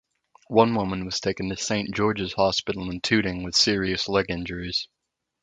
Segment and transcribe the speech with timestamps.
[0.47, 4.87] One woman was taken to Saint George's Hospital in Tooting with serious leg injuries.